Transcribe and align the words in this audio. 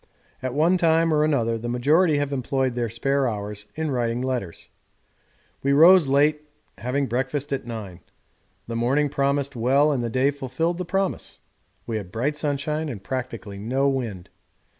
At 0.41 0.55
one 0.55 0.77
time 0.77 1.13
or 1.13 1.23
another 1.23 1.59
the 1.59 1.69
majority 1.69 2.17
have 2.17 2.33
employed 2.33 2.73
their 2.73 2.89
spare 2.89 3.27
hours 3.29 3.67
in 3.75 3.91
writing 3.91 4.19
letters. 4.23 4.69
We 5.61 5.73
rose 5.73 6.07
late, 6.07 6.49
having 6.79 7.05
breakfast 7.05 7.53
at 7.53 7.67
nine. 7.67 7.99
The 8.65 8.75
morning 8.75 9.09
promised 9.09 9.55
well 9.55 9.91
and 9.91 10.01
the 10.01 10.09
day 10.09 10.31
fulfilled 10.31 10.79
the 10.79 10.85
promise: 10.85 11.37
we 11.85 11.97
had 11.97 12.11
bright 12.11 12.35
sunshine 12.35 12.89
and 12.89 13.03
practically 13.03 13.59
no 13.59 13.87
wind. 13.89 14.31